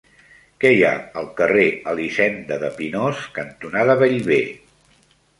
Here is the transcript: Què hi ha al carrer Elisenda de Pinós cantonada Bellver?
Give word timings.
Què 0.63 0.69
hi 0.75 0.79
ha 0.85 0.93
al 1.19 1.27
carrer 1.41 1.65
Elisenda 1.91 2.57
de 2.63 2.71
Pinós 2.77 3.21
cantonada 3.35 3.97
Bellver? 4.01 4.41